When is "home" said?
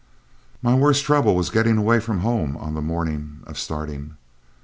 2.21-2.57